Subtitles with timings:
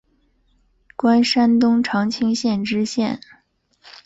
[0.95, 3.19] 官山东长清县知县。